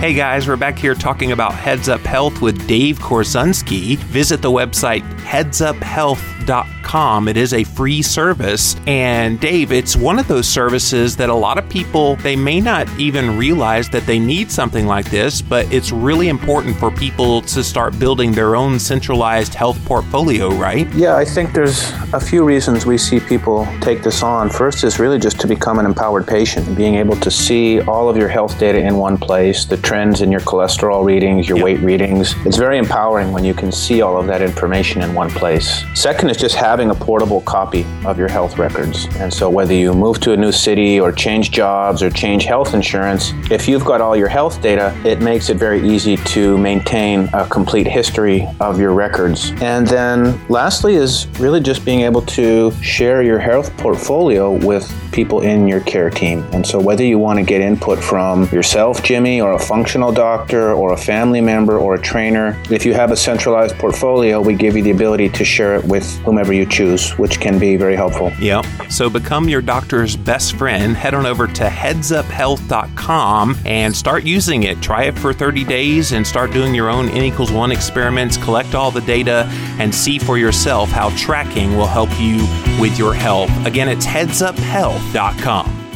[0.00, 3.98] Hey guys, we're back here talking about Heads Up Health with Dave Korzinski.
[3.98, 6.79] Visit the website headsuphealth.com.
[6.90, 8.74] It is a free service.
[8.84, 12.88] And Dave, it's one of those services that a lot of people they may not
[12.98, 17.62] even realize that they need something like this, but it's really important for people to
[17.62, 20.92] start building their own centralized health portfolio, right?
[20.92, 24.50] Yeah, I think there's a few reasons we see people take this on.
[24.50, 28.16] First is really just to become an empowered patient, being able to see all of
[28.16, 31.64] your health data in one place, the trends in your cholesterol readings, your yep.
[31.64, 32.34] weight readings.
[32.44, 35.84] It's very empowering when you can see all of that information in one place.
[35.94, 39.06] Second is just having a portable copy of your health records.
[39.16, 42.72] And so whether you move to a new city or change jobs or change health
[42.72, 47.28] insurance, if you've got all your health data, it makes it very easy to maintain
[47.34, 49.52] a complete history of your records.
[49.60, 55.42] And then lastly is really just being able to share your health portfolio with people
[55.42, 56.44] in your care team.
[56.52, 60.72] And so, whether you want to get input from yourself, Jimmy, or a functional doctor,
[60.72, 64.76] or a family member, or a trainer, if you have a centralized portfolio, we give
[64.76, 68.32] you the ability to share it with whomever you choose, which can be very helpful.
[68.40, 68.62] Yeah.
[68.88, 70.96] So, become your doctor's best friend.
[70.96, 74.80] Head on over to headsuphealth.com and start using it.
[74.80, 78.36] Try it for 30 days and start doing your own N equals 1 experiments.
[78.36, 79.46] Collect all the data
[79.78, 82.38] and see for yourself how tracking will help you
[82.80, 83.50] with your health.
[83.66, 85.89] Again, it's headsuphealth.com.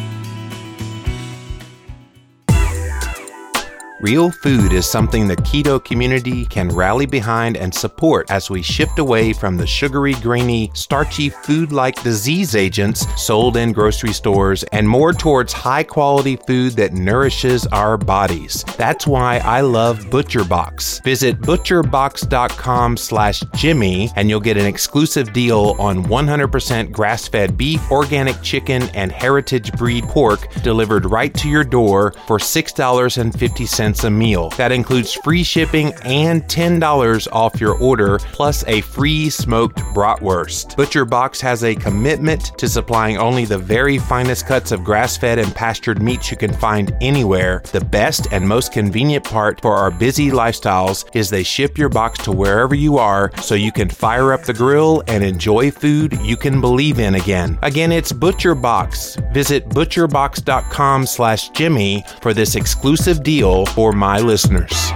[4.04, 8.98] Real food is something the keto community can rally behind and support as we shift
[8.98, 14.86] away from the sugary, grainy, starchy food like disease agents sold in grocery stores and
[14.86, 18.62] more towards high quality food that nourishes our bodies.
[18.76, 21.02] That's why I love ButcherBox.
[21.02, 27.90] Visit butcherbox.com slash Jimmy and you'll get an exclusive deal on 100% grass fed beef,
[27.90, 34.48] organic chicken, and heritage breed pork delivered right to your door for $6.50 a meal.
[34.56, 40.76] That includes free shipping and $10 off your order, plus a free smoked bratwurst.
[40.76, 45.38] Butcher Box has a commitment to supplying only the very finest cuts of grass fed
[45.38, 47.62] and pastured meats you can find anywhere.
[47.70, 52.18] The best and most convenient part for our busy lifestyles is they ship your box
[52.24, 56.36] to wherever you are so you can fire up the grill and enjoy food you
[56.36, 57.58] can believe in again.
[57.62, 59.16] Again, it's Butcher Box.
[59.32, 64.90] Visit butcherbox.com slash Jimmy for this exclusive deal for my listeners.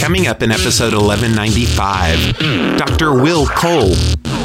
[0.00, 3.14] Coming up in episode 1195, Dr.
[3.14, 3.94] Will Cole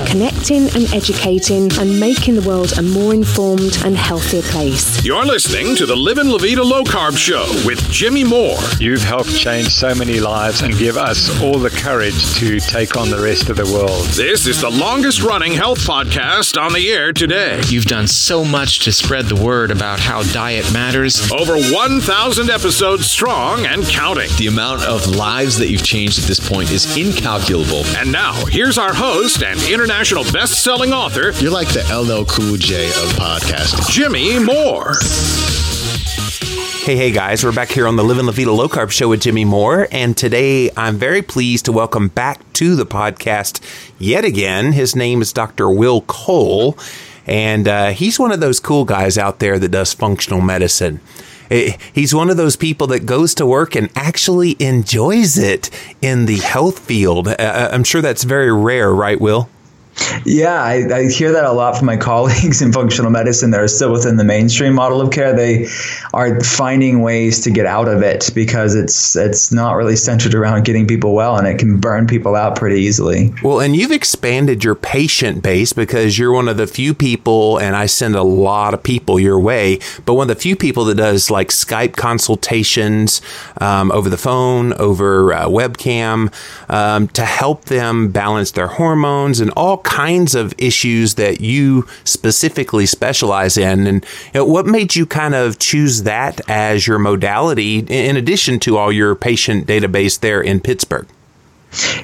[0.08, 5.04] connecting and educating and making the world a more informed and healthier place.
[5.04, 8.58] You're listening to the Livin' La Vida Low Carb Show with Jimmy Moore.
[8.80, 13.10] You've helped change so many lives and give us all the courage to take on
[13.10, 14.06] the rest of the world.
[14.16, 17.62] This is the longest running health podcast on the air today.
[17.68, 21.30] You've done so much to spread the word about how diet matters.
[21.34, 24.30] Over 1,000 episodes strong and counting.
[24.38, 27.84] The amount of lives that you've changed at this point is incalculable.
[27.98, 31.32] And now, here's our host and international international best-selling author.
[31.40, 33.90] You're like the LL Cool J of podcasting.
[33.90, 34.94] Jimmy Moore.
[36.86, 39.22] Hey, hey guys, we're back here on the Livin' La Vida Low Carb Show with
[39.22, 43.60] Jimmy Moore, and today I'm very pleased to welcome back to the podcast
[43.98, 44.74] yet again.
[44.74, 45.68] His name is Dr.
[45.68, 46.78] Will Cole,
[47.26, 51.00] and uh, he's one of those cool guys out there that does functional medicine.
[51.50, 55.72] Eh, he's one of those people that goes to work and actually enjoys it
[56.04, 57.30] in the health field.
[57.30, 59.50] Uh, I'm sure that's very rare, right, Will?
[60.26, 63.68] Yeah, I, I, hear that a lot from my colleagues in functional medicine that are
[63.68, 65.34] still within the mainstream model of care.
[65.34, 65.68] They
[66.14, 70.66] are finding ways to get out of it because it's it's not really centered around
[70.66, 73.34] getting people well, and it can burn people out pretty easily.
[73.44, 77.76] Well, and you've expanded your patient base because you're one of the few people, and
[77.76, 80.96] I send a lot of people your way, but one of the few people that
[80.96, 83.22] does like Skype consultations
[83.62, 86.34] um, over the phone, over uh, webcam,
[86.70, 92.86] um, to help them balance their hormones and all kinds of issues that you specifically
[92.86, 93.88] specialize in.
[93.88, 98.60] And you know, what made you kind of choose that as your modality in addition
[98.60, 101.08] to all your patient database there in Pittsburgh?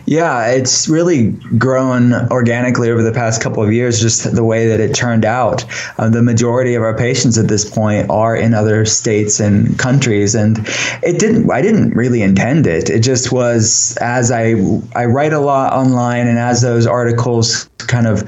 [0.05, 4.79] Yeah, it's really grown organically over the past couple of years, just the way that
[4.79, 5.65] it turned out.
[5.97, 10.35] Uh, the majority of our patients at this point are in other states and countries,
[10.35, 10.59] and
[11.01, 11.49] it didn't.
[11.49, 12.89] I didn't really intend it.
[12.89, 14.55] It just was as I
[14.95, 18.23] I write a lot online, and as those articles kind of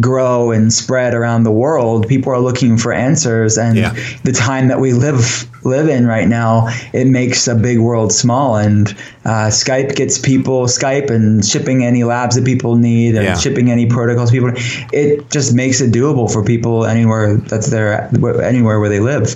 [0.00, 3.56] grow and spread around the world, people are looking for answers.
[3.56, 3.94] And Yeah.
[4.24, 8.56] the time that we live live in right now, it makes a big world small.
[8.56, 8.88] And
[9.24, 13.36] uh, Skype gets people Skype and shipping any labs that people need and Yeah.
[13.36, 14.52] shipping any protocols people.
[14.92, 18.08] It just makes it doable for people anywhere that's there,
[18.42, 19.34] anywhere where they live.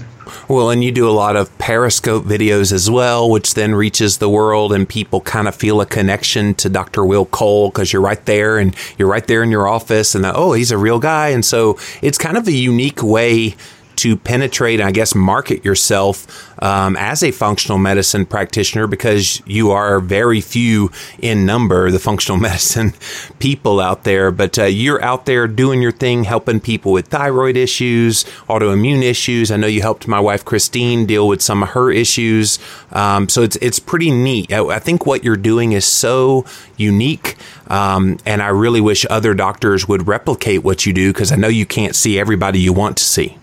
[0.49, 4.29] Well, and you do a lot of Periscope videos as well, which then reaches the
[4.29, 7.05] world, and people kind of feel a connection to Dr.
[7.05, 10.53] Will Cole because you're right there and you're right there in your office, and oh,
[10.53, 11.29] he's a real guy.
[11.29, 13.57] And so it's kind of a unique way
[13.97, 20.01] to penetrate I guess market yourself um, as a functional medicine practitioner because you are
[20.01, 22.93] very few in number, the functional medicine
[23.39, 24.31] people out there.
[24.31, 29.51] But uh, you're out there doing your thing, helping people with thyroid issues, autoimmune issues.
[29.51, 32.59] I know you helped my wife Christine deal with some of her issues.
[32.93, 34.53] Um, so it's it's pretty neat.
[34.53, 36.45] I, I think what you're doing is so
[36.77, 37.37] unique.
[37.69, 41.49] Um, and I really wish other doctors would replicate what you do because I know
[41.49, 43.37] you can't see everybody you want to see.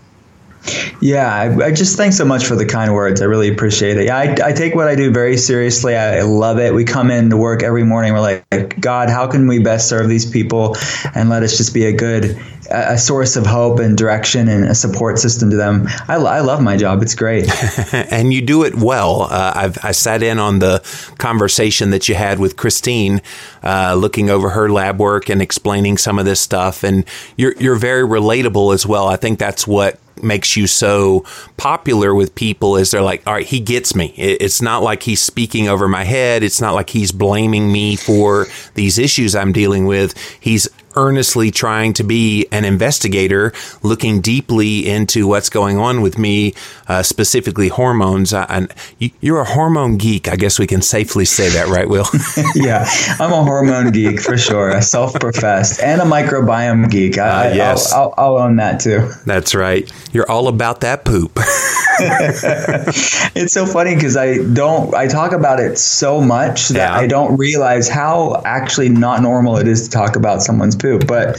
[1.02, 3.22] Yeah, I, I, just thanks so much for the kind words.
[3.22, 4.06] I really appreciate it.
[4.06, 5.96] Yeah, I, I take what I do very seriously.
[5.96, 6.74] I, I, love it.
[6.74, 8.14] We come in to work every morning.
[8.14, 10.76] We're like, God, how can we best serve these people,
[11.14, 12.38] and let us just be a good,
[12.72, 15.88] a source of hope and direction and a support system to them.
[16.08, 17.02] I, I love my job.
[17.02, 17.48] It's great,
[17.94, 19.24] and you do it well.
[19.24, 20.80] Uh, I've I sat in on the
[21.18, 23.22] conversation that you had with Christine,
[23.64, 27.06] uh, looking over her lab work and explaining some of this stuff, and
[27.36, 29.08] you're you're very relatable as well.
[29.08, 31.24] I think that's what makes you so
[31.58, 34.14] popular with people is they're like, all right, he gets me.
[34.18, 36.44] It's not like he's speaking over my head.
[36.44, 40.18] It's not like he's blaming me for these issues I'm dealing with.
[40.40, 40.68] He's
[40.98, 43.54] earnestly trying to be an investigator,
[43.84, 46.54] looking deeply into what's going on with me,
[46.88, 48.34] uh, specifically hormones.
[48.34, 50.28] And you're a hormone geek.
[50.28, 52.08] I guess we can safely say that, right, Will?
[52.56, 52.90] yeah,
[53.20, 57.18] I'm a hormone geek for sure, a self-professed, and a microbiome geek.
[57.18, 59.10] I, uh, yes, I'll, I'll, I'll own that too.
[59.26, 59.90] That's right.
[60.12, 61.40] You're all about that poop.
[63.36, 66.96] it's so funny because I don't I talk about it so much that yeah.
[66.96, 71.30] I don't realize how actually not normal it is to talk about someone's poop, but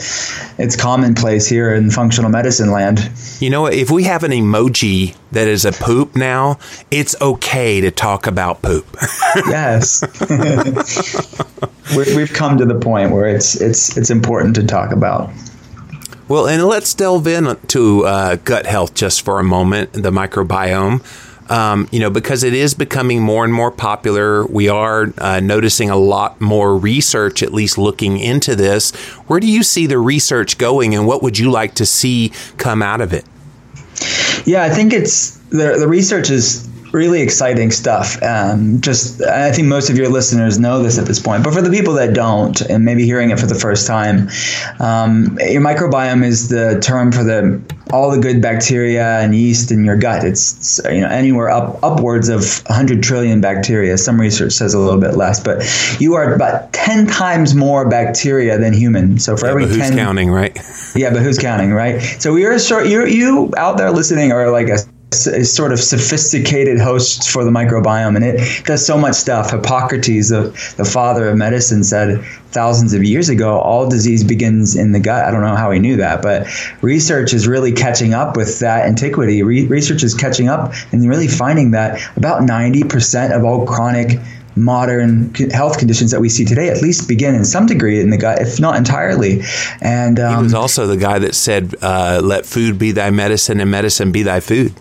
[0.59, 3.11] it's commonplace here in functional medicine land.
[3.41, 6.59] You know, if we have an emoji that is a poop now,
[6.91, 8.87] it's okay to talk about poop.
[9.37, 10.03] yes.
[11.97, 15.31] We've come to the point where it's it's it's important to talk about.
[16.29, 21.03] Well, and let's delve into uh, gut health just for a moment, the microbiome.
[21.51, 24.45] Um, you know, because it is becoming more and more popular.
[24.47, 28.95] We are uh, noticing a lot more research, at least looking into this.
[29.27, 32.83] Where do you see the research going, and what would you like to see come
[32.83, 33.25] out of it?
[34.45, 38.23] Yeah, I think it's the the research is really exciting stuff.
[38.23, 41.63] Um, just, I think most of your listeners know this at this point, but for
[41.63, 44.29] the people that don't, and maybe hearing it for the first time,
[44.81, 47.61] um, your microbiome is the term for the
[47.93, 50.25] all the good bacteria and yeast in your gut.
[50.25, 53.97] It's you know anywhere up upwards of 100 trillion bacteria.
[53.99, 55.65] Some research says a little bit less, but
[55.99, 59.19] you are about 10 times more bacteria than human.
[59.19, 60.57] So for yeah, every but who's 10, counting, right?
[60.95, 62.01] yeah, but who's counting, right?
[62.01, 62.87] So we are short.
[62.89, 64.79] You you out there listening are like a
[65.11, 70.75] sort of sophisticated host for the microbiome and it does so much stuff hippocrates the,
[70.77, 75.25] the father of medicine said thousands of years ago all disease begins in the gut
[75.25, 76.47] i don't know how he knew that but
[76.83, 81.29] research is really catching up with that antiquity Re- research is catching up and really
[81.29, 84.19] finding that about 90% of all chronic
[84.57, 88.19] modern health conditions that we see today at least begin in some degree in the
[88.19, 89.43] gut, if not entirely.
[89.81, 93.61] And um, he was also the guy that said, uh, "Let food be thy medicine,
[93.61, 94.75] and medicine be thy food."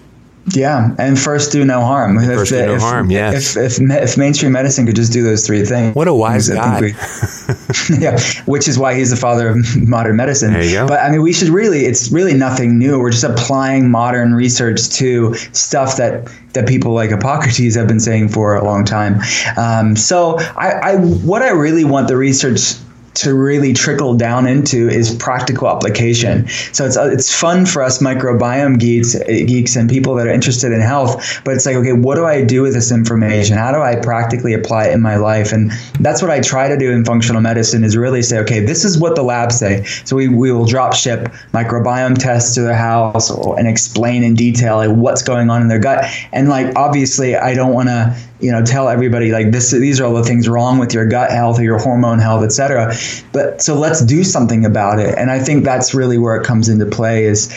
[0.54, 2.18] Yeah, and first do no harm.
[2.18, 3.12] First if, do no if, harm.
[3.12, 3.58] Yes.
[3.58, 6.82] If, if, if mainstream medicine could just do those three things, what a wise guy.
[6.82, 6.88] We,
[8.00, 10.54] yeah, which is why he's the father of modern medicine.
[10.54, 10.88] There you go.
[10.88, 11.86] But I mean, we should really.
[11.86, 13.00] It's really nothing new.
[13.00, 18.30] We're just applying modern research to stuff that that people like Hippocrates have been saying
[18.30, 19.20] for a long time.
[19.58, 22.74] Um, so I, I, what I really want the research
[23.18, 26.48] to really trickle down into is practical application.
[26.72, 30.34] So it's uh, it's fun for us microbiome geeks uh, geeks and people that are
[30.34, 33.58] interested in health, but it's like okay, what do I do with this information?
[33.58, 35.52] How do I practically apply it in my life?
[35.52, 38.86] And that's what I try to do in functional medicine is really say, okay, this
[38.86, 39.84] is what the labs say.
[40.06, 44.78] So we, we will drop ship microbiome tests to their house and explain in detail
[44.78, 46.06] like what's going on in their gut.
[46.32, 50.06] And like obviously I don't want to you know tell everybody like this these are
[50.06, 52.94] all the things wrong with your gut health or your hormone health etc
[53.32, 55.18] but so let's do something about it.
[55.18, 57.52] And i think that's really where it comes into play is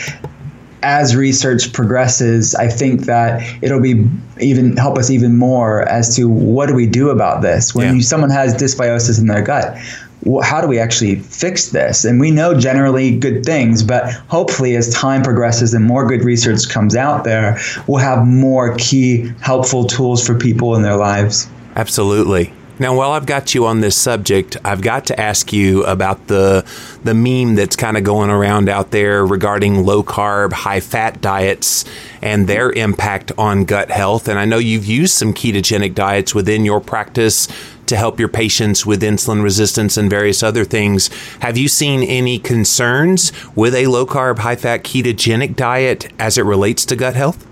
[0.83, 4.07] as research progresses i think that it'll be
[4.39, 7.93] even help us even more as to what do we do about this when Yeah.
[7.93, 9.77] you, someone has dysbiosis in their gut
[10.43, 12.05] how do we actually fix this?
[12.05, 16.69] And we know generally good things, but hopefully, as time progresses and more good research
[16.69, 21.49] comes out there, we'll have more key helpful tools for people in their lives.
[21.75, 22.53] Absolutely.
[22.81, 26.65] Now, while I've got you on this subject, I've got to ask you about the
[27.03, 31.85] the meme that's kind of going around out there regarding low carb, high fat diets
[32.23, 34.27] and their impact on gut health.
[34.27, 37.47] And I know you've used some ketogenic diets within your practice
[37.91, 41.09] to help your patients with insulin resistance and various other things.
[41.41, 46.43] Have you seen any concerns with a low carb, high fat ketogenic diet as it
[46.43, 47.45] relates to gut health?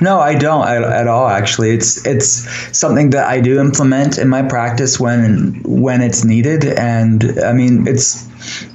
[0.00, 1.26] No, I don't at, at, all.
[1.26, 6.64] Actually, it's it's something that I do implement in my practice when when it's needed,
[6.64, 8.26] and I mean it's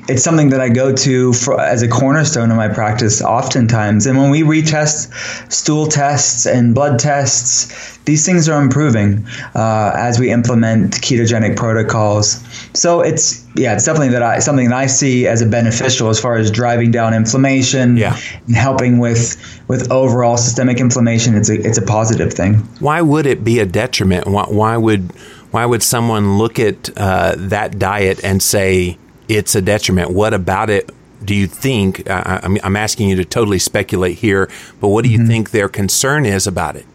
[0.08, 4.06] it's something that I go to for, as a cornerstone of my practice oftentimes.
[4.06, 9.26] And when we retest stool tests and blood tests, these things are improving
[9.56, 12.44] uh, as we implement ketogenic protocols.
[12.74, 16.20] So it's yeah, it's definitely that I something that I see as a beneficial as
[16.20, 18.18] far as driving down inflammation yeah.
[18.48, 19.38] and helping with
[19.68, 21.36] with overall systemic inflammation.
[21.36, 22.56] It's a it's a positive thing.
[22.80, 24.28] Why would it be a detriment?
[24.28, 25.12] Why, why would
[25.52, 28.98] why would someone look at uh, that diet and say
[29.36, 30.12] it's a detriment?
[30.12, 30.92] What about it
[31.24, 32.10] do you think?
[32.10, 35.28] Uh, I'm, I'm, asking you to totally speculate here, but what do you mm-hmm.
[35.28, 36.86] think their concern is about it?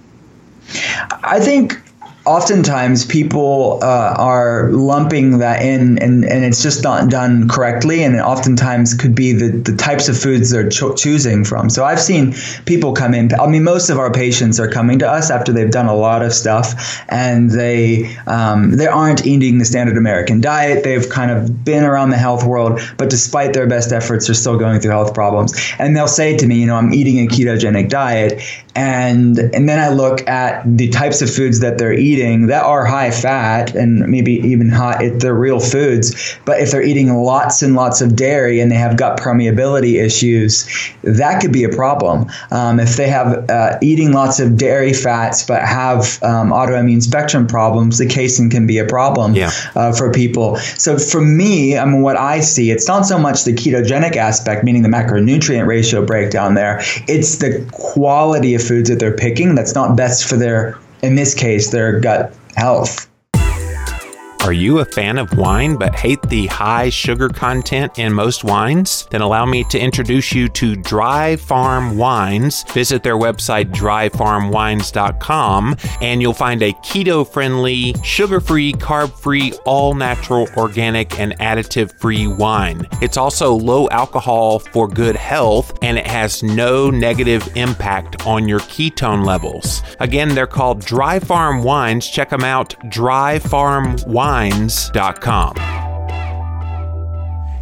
[1.22, 1.80] I think
[2.26, 8.16] oftentimes people uh, are lumping that in and, and it's just not done correctly and
[8.16, 11.70] it oftentimes could be the, the types of foods they're cho- choosing from.
[11.70, 15.08] So i've seen people come in i mean most of our patients are coming to
[15.08, 19.64] us after they've done a lot of stuff and they um, they aren't eating the
[19.64, 20.82] standard american diet.
[20.84, 24.58] They've kind of been around the health world but despite their best efforts they're still
[24.58, 25.54] going through health problems.
[25.78, 28.42] And they'll say to me you know i'm eating a ketogenic diet
[28.76, 32.84] and and then i look at the types of foods that they're eating that are
[32.84, 36.38] high fat and maybe even high if they're real foods.
[36.44, 40.66] But if they're eating lots and lots of dairy and they have gut permeability issues
[41.02, 42.26] that could be a problem.
[42.50, 47.46] Um, if they have uh, eating lots of dairy fats but have um, autoimmune spectrum
[47.46, 49.50] problems the casein can be a problem yeah.
[49.74, 50.56] uh, for people.
[50.56, 54.64] So for me I mean what I see it's not so much the ketogenic aspect
[54.64, 56.80] meaning the macronutrient ratio breakdown there.
[57.08, 61.34] It's the quality of foods that they're picking that's not best for their in this
[61.34, 63.08] case, their gut health.
[64.46, 69.08] Are you a fan of wine but hate the high sugar content in most wines?
[69.10, 72.62] Then allow me to introduce you to Dry Farm Wines.
[72.72, 79.94] Visit their website, dryfarmwines.com, and you'll find a keto friendly, sugar free, carb free, all
[79.94, 82.86] natural, organic, and additive free wine.
[83.02, 88.60] It's also low alcohol for good health, and it has no negative impact on your
[88.60, 89.82] ketone levels.
[89.98, 92.08] Again, they're called Dry Farm Wines.
[92.08, 95.54] Check them out, Dry Farm Wines minds.com.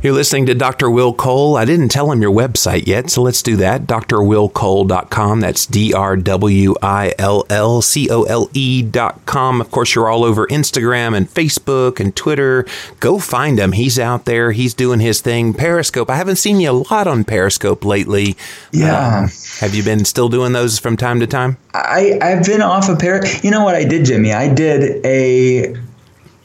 [0.03, 0.91] You're listening to Dr.
[0.91, 1.57] Will Cole.
[1.57, 3.87] I didn't tell him your website yet, so let's do that.
[3.87, 5.41] drwillcole.com.
[5.41, 9.61] That's D R W I L L C O L E.com.
[9.63, 12.67] Of course, you're all over Instagram and Facebook and Twitter.
[13.01, 13.73] Go find him.
[13.73, 14.53] He's out there.
[14.53, 15.55] He's doing his thing.
[15.55, 16.11] Periscope.
[16.11, 18.37] I haven't seen you a lot on Periscope lately.
[18.73, 19.21] Yeah.
[19.21, 21.57] Um, have you been still doing those from time to time?
[21.73, 23.43] I, I've been off of Periscope.
[23.43, 24.35] You know what I did, Jimmy?
[24.35, 25.75] I did a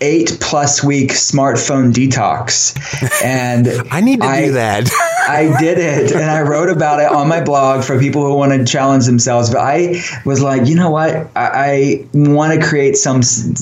[0.01, 2.75] eight plus week smartphone detox.
[3.23, 4.89] And I need to I, do that.
[5.29, 8.51] I did it and I wrote about it on my blog for people who want
[8.51, 9.49] to challenge themselves.
[9.49, 11.29] But I was like, you know what?
[11.35, 13.53] I, I want to create some s-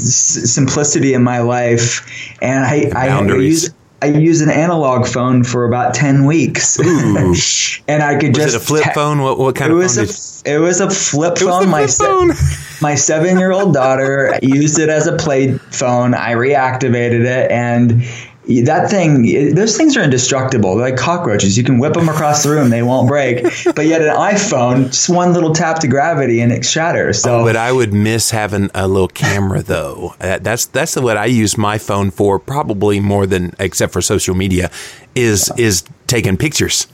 [0.53, 2.07] simplicity in my life.
[2.41, 3.69] And I, I, I use
[4.01, 6.77] I used an analog phone for about ten weeks,
[7.87, 8.55] and I could was just.
[8.55, 9.21] it a flip ta- phone?
[9.21, 10.03] What, what kind it of was phone?
[10.03, 10.55] A, did...
[10.55, 11.69] It was a flip it phone.
[11.69, 12.31] My phone.
[12.81, 16.13] my seven-year-old daughter used it as a play phone.
[16.13, 18.03] I reactivated it, and
[18.47, 20.75] that thing, those things are indestructible.
[20.75, 21.57] They're like cockroaches.
[21.57, 23.43] You can whip them across the room; they won't break.
[23.75, 27.21] But yet, an iPhone, just one little tap to gravity, and it shatters.
[27.21, 30.15] So, oh, but I would miss having a little camera, though.
[30.19, 34.71] That's that's what I use my phone for, probably more than except for social media,
[35.15, 36.87] is is taking pictures.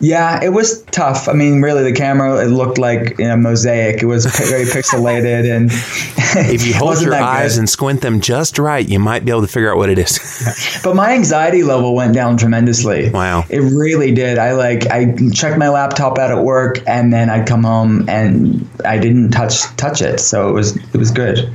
[0.00, 1.28] Yeah, it was tough.
[1.28, 4.02] I mean, really, the camera it looked like you know, mosaic.
[4.02, 5.70] It was very pixelated, and
[6.52, 7.60] if you hold your eyes good.
[7.60, 10.80] and squint them just right, you might be able to figure out what it is.
[10.84, 13.10] but my anxiety level went down tremendously.
[13.10, 14.38] Wow, it really did.
[14.38, 18.68] I like I checked my laptop out at work, and then I'd come home and
[18.84, 21.52] I didn't touch touch it, so it was it was good.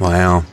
[0.00, 0.44] Wow.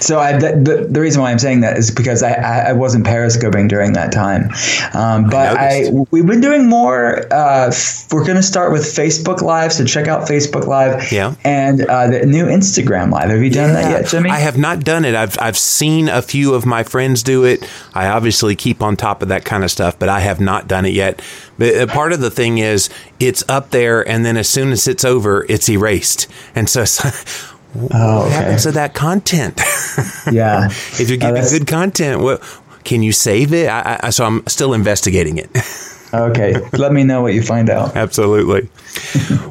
[0.00, 2.32] So I, the, the reason why I'm saying that is because I,
[2.68, 4.50] I wasn't periscoping during that time,
[4.94, 7.26] um, but I, I, we've been doing more.
[7.32, 7.72] Uh,
[8.12, 11.10] we're going to start with Facebook Live, so check out Facebook Live.
[11.10, 13.30] Yeah, and uh, the new Instagram Live.
[13.30, 13.82] Have you done yeah.
[13.82, 14.30] that yet, Jimmy?
[14.30, 15.14] I have not done it.
[15.14, 17.68] I've I've seen a few of my friends do it.
[17.94, 20.86] I obviously keep on top of that kind of stuff, but I have not done
[20.86, 21.20] it yet.
[21.58, 22.88] But uh, part of the thing is
[23.18, 26.84] it's up there, and then as soon as it's over, it's erased, and so.
[27.76, 29.56] Oh, what happens to that content?
[30.32, 30.66] yeah.
[30.66, 32.42] if you're getting oh, good content, what
[32.84, 33.68] can you save it?
[33.68, 35.50] I, I, so I'm still investigating it.
[36.14, 36.54] okay.
[36.72, 37.94] Let me know what you find out.
[37.94, 38.70] Absolutely.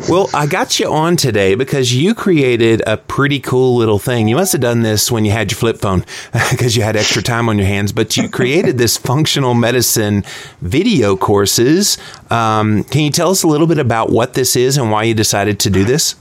[0.09, 4.27] well, I got you on today because you created a pretty cool little thing.
[4.27, 6.03] You must have done this when you had your flip phone
[6.49, 10.23] because you had extra time on your hands, but you created this functional medicine
[10.61, 11.99] video courses.
[12.31, 15.13] Um, can you tell us a little bit about what this is and why you
[15.13, 16.15] decided to do this?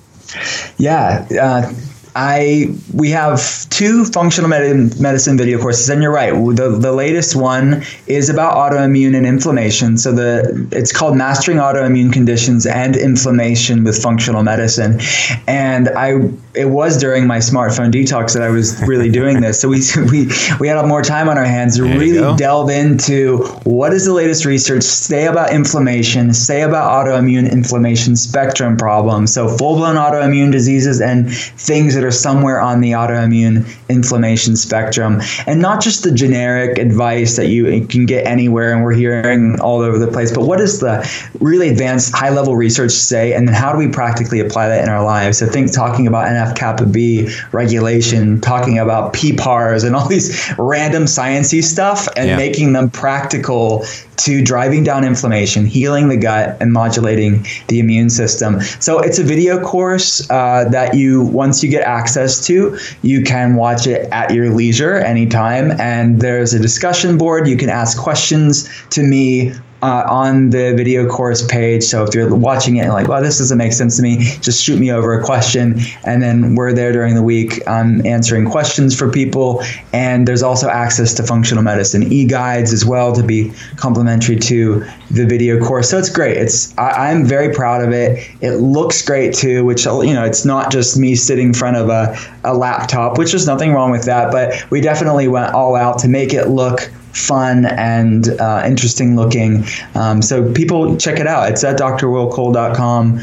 [0.79, 1.27] Yeah.
[1.41, 1.73] Uh,
[2.19, 6.33] I we have two functional med- medicine video courses, and you're right.
[6.33, 9.99] The, the latest one is about autoimmune and inflammation.
[9.99, 14.99] So the it's called Mastering Autoimmune Conditions and Inflammation with Functional Medicine,
[15.47, 19.61] and I it was during my smartphone detox that I was really doing this.
[19.61, 23.45] So we we we had more time on our hands to there really delve into
[23.65, 29.33] what is the latest research, say about inflammation, say about autoimmune inflammation spectrum problems.
[29.33, 35.21] So full blown autoimmune diseases and things that are somewhere on the autoimmune inflammation spectrum,
[35.47, 39.81] and not just the generic advice that you can get anywhere and we're hearing all
[39.81, 41.07] over the place, but what does the
[41.41, 44.89] really advanced high level research say, and then how do we practically apply that in
[44.89, 45.39] our lives?
[45.39, 51.05] So think talking about NF kappa B regulation, talking about PPARs and all these random
[51.05, 52.37] sciencey stuff, and yeah.
[52.37, 53.85] making them practical
[54.17, 58.61] to driving down inflammation, healing the gut, and modulating the immune system.
[58.81, 63.57] So it's a video course uh, that you, once you get access to, you can
[63.57, 65.71] watch it at your leisure anytime.
[65.81, 67.47] And there's a discussion board.
[67.47, 69.53] You can ask questions to me
[69.87, 71.85] uh, on the video course page.
[71.85, 74.65] So if you're watching it and like, well, this doesn't make sense to me, just
[74.65, 75.79] shoot me over a question.
[76.03, 79.63] And then we're there during the week um, answering questions for people.
[79.93, 84.85] And there's also access to functional medicine e guides as well to be complementary to
[85.13, 85.89] the video course.
[85.89, 86.37] So it's great.
[86.37, 88.29] It's I, am very proud of it.
[88.41, 91.89] It looks great too, which you know, it's not just me sitting in front of
[91.91, 94.33] a, a laptop, which is nothing wrong with that.
[94.33, 99.65] But we definitely went all out to make it look fun and uh, interesting looking.
[99.95, 101.51] Um, so people check it out.
[101.51, 103.21] It's at drwillcole.com.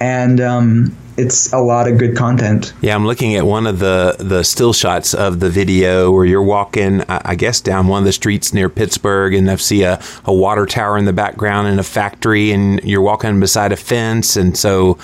[0.00, 2.72] And um, it's a lot of good content.
[2.80, 6.42] Yeah, I'm looking at one of the the still shots of the video where you're
[6.42, 10.34] walking, I guess, down one of the streets near Pittsburgh, and I see a, a
[10.34, 14.56] water tower in the background and a factory, and you're walking beside a fence, and
[14.56, 14.98] so.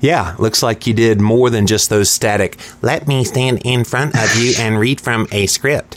[0.00, 2.58] Yeah, looks like you did more than just those static.
[2.82, 5.96] Let me stand in front of you and read from a script.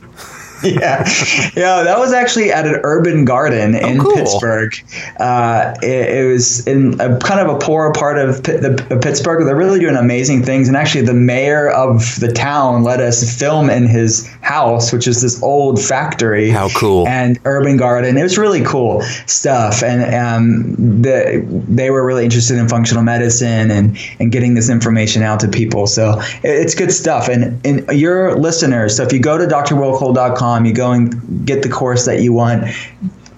[0.63, 1.07] yeah,
[1.55, 4.15] yeah, that was actually at an urban garden oh, in cool.
[4.15, 4.73] Pittsburgh.
[5.19, 9.01] Uh, it, it, was in a kind of a poor part of, P- the, of
[9.01, 9.45] Pittsburgh.
[9.45, 13.69] They're really doing amazing things, and actually, the mayor of the town let us film
[13.69, 16.49] in his house, which is this old factory.
[16.49, 17.07] How cool!
[17.07, 18.17] And urban garden.
[18.17, 23.69] It was really cool stuff, and um, the, they were really interested in functional medicine
[23.69, 25.85] and and getting this information out to people.
[25.85, 27.27] So it, it's good stuff.
[27.27, 31.69] And and your listeners, so if you go to drwillcole.com you go and get the
[31.69, 32.65] course that you want.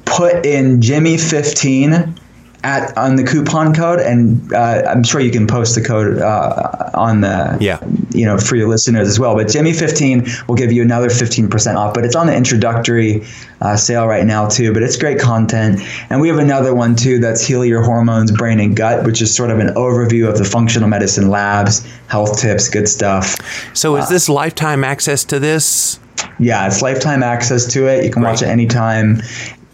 [0.06, 2.15] Put in Jimmy fifteen
[2.63, 6.91] at on the coupon code, and uh, I'm sure you can post the code uh,
[6.93, 7.80] on the yeah
[8.12, 9.36] you know for your listeners as well.
[9.36, 11.93] But Jimmy 15 will give you another 15% off.
[11.93, 13.24] But it's on the introductory
[13.62, 14.74] uh, sale right now too.
[14.74, 18.60] But it's great content, and we have another one too that's Heal Your Hormones, Brain
[18.60, 22.67] and Gut, which is sort of an overview of the functional medicine labs, health tips,
[22.67, 23.36] good stuff.
[23.76, 26.00] So is this lifetime access to this?
[26.39, 28.03] Yeah, it's lifetime access to it.
[28.03, 28.32] You can right.
[28.32, 29.21] watch it anytime.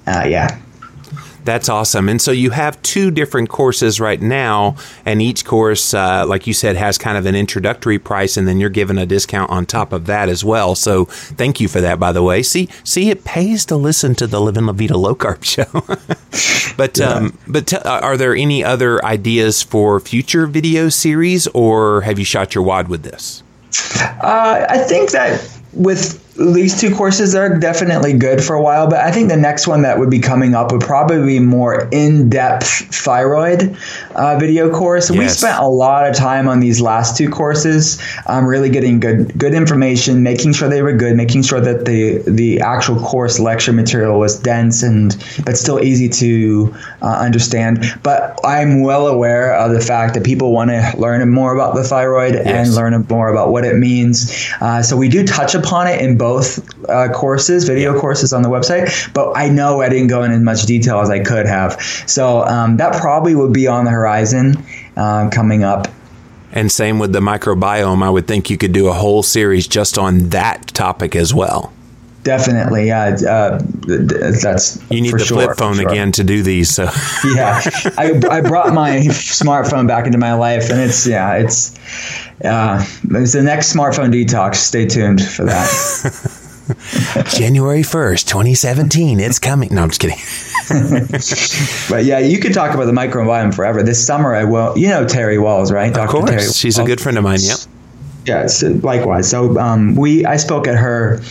[0.07, 0.59] Uh, yeah.
[1.45, 2.09] That's awesome.
[2.09, 6.53] And so you have two different courses right now, and each course, uh, like you
[6.53, 9.93] said, has kind of an introductory price, and then you're given a discount on top
[9.93, 10.73] of that as well.
[10.73, 12.41] So thank you for that, by the way.
[12.41, 16.73] See, see, it pays to listen to the Living La Vida Low Carb show.
[16.77, 17.09] but yeah.
[17.09, 22.25] um, but t- are there any other ideas for future video series, or have you
[22.25, 23.43] shot your wad with this?
[24.01, 28.99] Uh, I think that with these two courses are definitely good for a while, but
[28.99, 32.93] I think the next one that would be coming up would probably be more in-depth
[32.93, 33.77] thyroid
[34.15, 35.09] uh, video course.
[35.09, 35.17] Yes.
[35.17, 39.37] We spent a lot of time on these last two courses, um, really getting good
[39.37, 43.71] good information, making sure they were good, making sure that the the actual course lecture
[43.71, 47.79] material was dense and but still easy to uh, understand.
[48.03, 51.83] But I'm well aware of the fact that people want to learn more about the
[51.83, 52.45] thyroid yes.
[52.45, 54.49] and learn more about what it means.
[54.59, 56.47] Uh, so we do touch upon it in both both
[56.89, 60.41] uh, courses, video courses on the website, but I know I didn't go in as
[60.41, 61.79] much detail as I could have.
[62.07, 64.57] So um, that probably would be on the horizon
[64.97, 65.87] uh, coming up.
[66.51, 68.01] And same with the microbiome.
[68.01, 71.71] I would think you could do a whole series just on that topic as well.
[72.25, 73.15] Definitely, yeah.
[73.29, 75.87] Uh, that's you need the sure, flip phone sure.
[75.87, 76.71] again to do these.
[76.71, 76.83] So
[77.35, 77.61] yeah,
[77.99, 81.77] I, I brought my smartphone back into my life, and it's yeah, it's
[82.43, 84.55] uh, it's the next smartphone detox.
[84.55, 87.27] Stay tuned for that.
[87.37, 89.19] January first, twenty seventeen.
[89.19, 89.71] It's coming.
[89.71, 90.17] No, I'm just kidding.
[91.95, 93.83] but yeah, you could talk about the microbiome forever.
[93.83, 94.75] This summer, I will.
[94.75, 95.93] You know Terry Wahls, right?
[95.93, 96.05] Dr.
[96.05, 96.83] Of course, Terry she's Wahls.
[96.83, 97.37] a good friend of mine.
[97.39, 97.57] Yep.
[98.25, 99.29] Yeah, so likewise.
[99.29, 101.21] So um, we, I spoke at her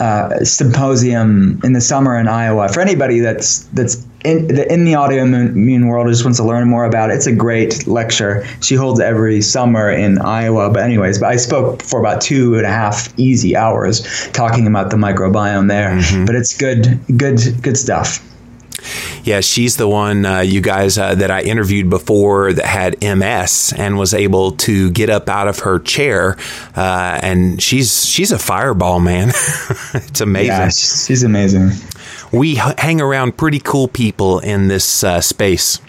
[0.00, 2.68] uh, symposium in the summer in Iowa.
[2.68, 6.84] For anybody that's that's in the, in the autoimmune world just wants to learn more
[6.84, 8.46] about it, it's a great lecture.
[8.60, 10.70] She holds every summer in Iowa.
[10.70, 14.02] But anyways, but I spoke for about two and a half easy hours
[14.32, 15.90] talking about the microbiome there.
[15.90, 16.24] Mm-hmm.
[16.24, 18.20] But it's good, good, good stuff.
[19.24, 23.72] Yeah, she's the one, uh, you guys, uh, that I interviewed before that had MS
[23.76, 26.36] and was able to get up out of her chair.
[26.76, 29.28] Uh, and she's she's a fireball, man.
[29.94, 30.48] it's amazing.
[30.48, 31.70] Yeah, she's amazing.
[32.32, 35.80] We h- hang around pretty cool people in this uh, space.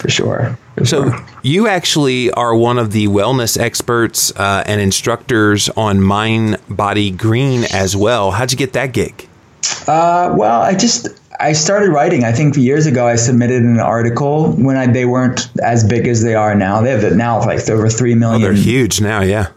[0.00, 0.58] For sure.
[0.76, 1.26] For so sure.
[1.42, 7.64] you actually are one of the wellness experts uh, and instructors on Mind Body Green
[7.72, 8.32] as well.
[8.32, 9.26] How'd you get that gig?
[9.88, 12.24] Uh, well, I just I started writing.
[12.24, 16.22] I think years ago I submitted an article when I, they weren't as big as
[16.22, 16.80] they are now.
[16.80, 18.42] They have now like over three million.
[18.42, 19.20] Oh, they're huge now.
[19.22, 19.48] Yeah.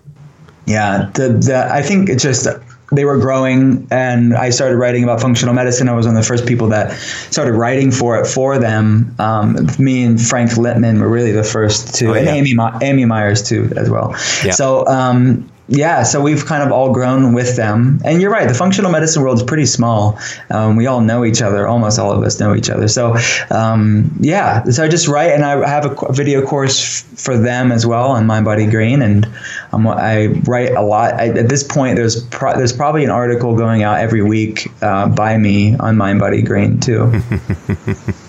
[0.66, 1.10] Yeah.
[1.14, 2.48] The, the I think it's just
[2.92, 5.88] they were growing, and I started writing about functional medicine.
[5.88, 9.16] I was one of the first people that started writing for it for them.
[9.20, 12.20] Um, me and Frank Lipman were really the first two, oh, yeah.
[12.22, 14.12] and Amy Amy Myers too as well.
[14.44, 14.52] Yeah.
[14.52, 14.86] So.
[14.88, 18.02] Um, yeah, so we've kind of all grown with them.
[18.04, 20.20] And you're right, the functional medicine world is pretty small.
[20.50, 22.88] Um, we all know each other, almost all of us know each other.
[22.88, 23.16] So,
[23.52, 27.72] um, yeah, so I just write and I have a video course f- for them
[27.72, 29.02] as well on Mind Body Green.
[29.02, 29.28] And
[29.72, 31.14] um, I write a lot.
[31.14, 35.08] I, at this point, there's pro- there's probably an article going out every week uh,
[35.08, 37.12] by me on Mind Body Green, too.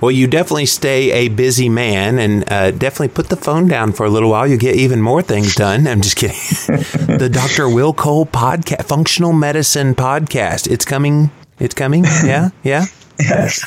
[0.00, 4.06] Well, you definitely stay a busy man and uh, definitely put the phone down for
[4.06, 4.46] a little while.
[4.46, 5.86] You get even more things done.
[5.86, 6.36] I'm just kidding.
[7.18, 7.68] the Dr.
[7.68, 10.70] Will Cole podcast, functional medicine podcast.
[10.70, 11.30] It's coming.
[11.58, 12.04] It's coming.
[12.04, 12.50] Yeah.
[12.62, 12.86] Yeah.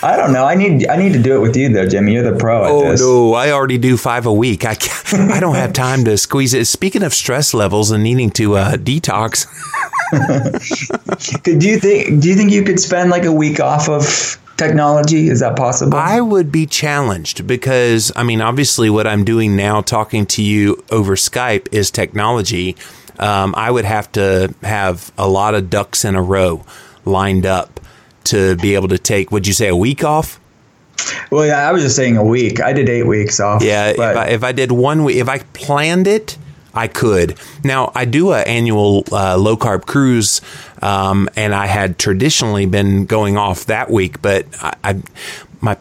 [0.01, 0.45] I don't know.
[0.45, 2.13] I need I need to do it with you though, Jimmy.
[2.13, 3.01] You're the pro at oh, this.
[3.01, 4.65] no, I already do five a week.
[4.65, 4.75] I
[5.11, 6.65] I don't have time to squeeze it.
[6.65, 9.45] Speaking of stress levels and needing to uh, detox,
[11.43, 15.29] do you think do you think you could spend like a week off of technology?
[15.29, 15.97] Is that possible?
[15.97, 20.83] I would be challenged because, I mean, obviously, what I'm doing now, talking to you
[20.89, 22.75] over Skype, is technology.
[23.19, 26.65] Um, I would have to have a lot of ducks in a row
[27.05, 27.79] lined up
[28.25, 30.39] to be able to take, would you say, a week off?
[31.31, 32.61] Well, yeah, I was just saying a week.
[32.61, 33.63] I did eight weeks off.
[33.63, 36.37] Yeah, if I, if I did one week, if I planned it,
[36.73, 37.37] I could.
[37.63, 40.41] Now, I do an annual uh, low carb cruise,
[40.81, 45.01] um, and I had traditionally been going off that week, but I, I,
[45.61, 45.77] my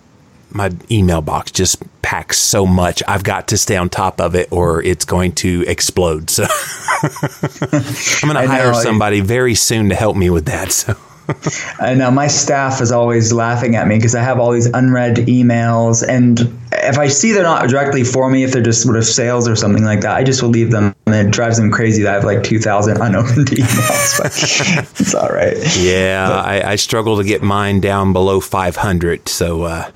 [0.54, 3.02] my email box just packs so much.
[3.08, 6.28] I've got to stay on top of it, or it's going to explode.
[6.28, 6.44] So
[7.02, 10.72] I'm going to hire somebody very soon to help me with that.
[10.72, 10.96] So.
[11.80, 15.16] I know my staff is always laughing at me because I have all these unread
[15.16, 16.40] emails, and
[16.72, 19.56] if I see they're not directly for me, if they're just sort of sales or
[19.56, 22.14] something like that, I just will leave them, and it drives them crazy that I
[22.14, 24.18] have like two thousand unopened emails.
[24.18, 25.56] But it's all right.
[25.76, 29.62] Yeah, but, I, I, struggle to get mine down below five hundred, so.
[29.62, 29.90] Uh,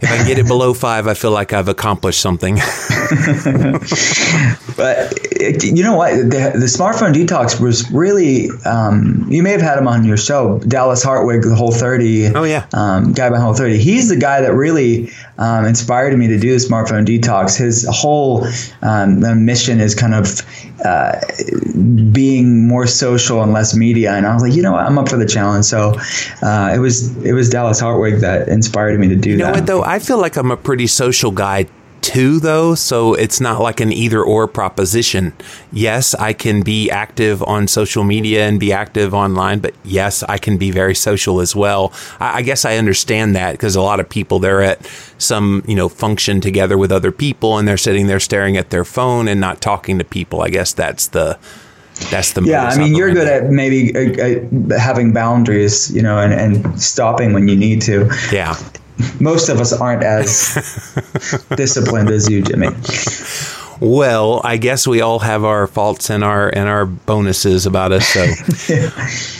[0.00, 2.54] if I get it below five, I feel like I've accomplished something.
[4.76, 5.12] but
[5.64, 6.16] you know what?
[6.16, 8.50] The, the, smartphone detox was really.
[8.64, 12.34] Um, you may have had him on your show, Dallas Hartwig, the Whole 30.
[12.34, 13.78] Oh yeah, um, guy behind Whole 30.
[13.78, 17.56] He's the guy that really um, inspired me to do the smartphone detox.
[17.56, 18.46] His whole
[18.82, 20.42] um, mission is kind of
[20.84, 21.20] uh,
[22.12, 24.12] being more social and less media.
[24.12, 24.84] And I was like, you know what?
[24.84, 25.64] I'm up for the challenge.
[25.64, 25.94] So
[26.42, 29.54] uh, it was it was Dallas Hartwig that inspired me to do you know that.
[29.54, 29.82] what though?
[29.86, 31.66] I feel like I'm a pretty social guy
[32.06, 32.74] too, though.
[32.74, 35.32] So it's not like an either or proposition.
[35.72, 40.38] Yes, I can be active on social media and be active online, but yes, I
[40.38, 41.92] can be very social as well.
[42.20, 45.74] I, I guess I understand that because a lot of people, they're at some, you
[45.74, 49.40] know, function together with other people and they're sitting there staring at their phone and
[49.40, 50.42] not talking to people.
[50.42, 51.38] I guess that's the
[52.10, 52.64] that's the yeah.
[52.64, 57.32] I mean, you're good at maybe uh, uh, having boundaries, you know, and, and stopping
[57.32, 58.10] when you need to.
[58.30, 58.54] Yeah.
[59.20, 62.68] Most of us aren't as disciplined as you, Jimmy.
[63.80, 68.06] Well, I guess we all have our faults and our and our bonuses about us.
[68.06, 68.24] So,
[68.72, 68.90] yeah.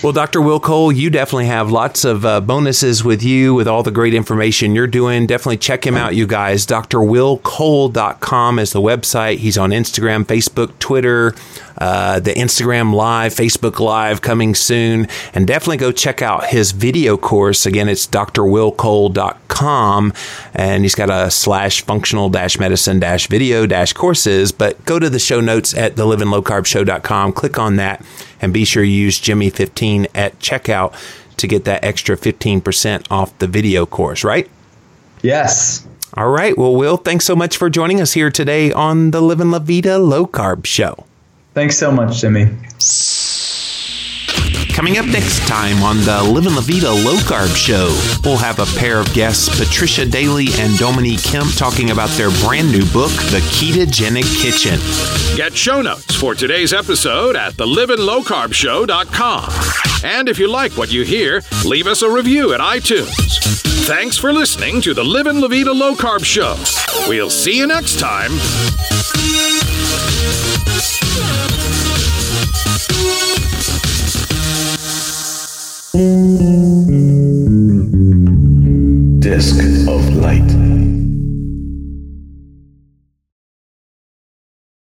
[0.03, 0.43] well, Dr.
[0.43, 4.13] Will Cole, you definitely have lots of uh, bonuses with you with all the great
[4.13, 5.27] information you're doing.
[5.27, 6.67] Definitely check him out, you guys.
[6.67, 9.39] DrWillCole.com is the website.
[9.39, 11.35] He's on Instagram, Facebook, Twitter
[11.79, 15.09] uh, the Instagram Live, Facebook Live coming soon.
[15.35, 17.67] And definitely go check out his video course.
[17.67, 20.13] Again, it's drwillcole.com.
[20.55, 24.53] And he's got a slash functional dash medicine dash video dash courses.
[24.53, 27.33] But go to the show notes at the livinglowcarbshow.com.
[27.33, 28.05] Click on that
[28.41, 30.95] and be sure you use Jimmy15 at checkout
[31.37, 34.49] to get that extra 15% off the video course, right?
[35.23, 35.87] Yes.
[36.15, 36.57] All right.
[36.57, 39.99] Well, Will, thanks so much for joining us here today on the Living La Vida
[39.99, 41.05] Low Carb Show.
[41.57, 42.45] Thanks so much, Jimmy.
[44.75, 47.89] Coming up next time on the Living La Vida Low Carb Show,
[48.23, 52.71] we'll have a pair of guests, Patricia Daly and Dominique Kemp, talking about their brand
[52.71, 54.79] new book, The Ketogenic Kitchen.
[55.35, 59.51] Get show notes for today's episode at thelivinglowcarbshow.com.
[60.05, 63.41] And if you like what you hear, leave us a review at iTunes.
[63.87, 66.55] Thanks for listening to the Living La Vida Low Carb Show.
[67.09, 68.33] We'll see you next time.
[79.21, 80.66] Disc of light.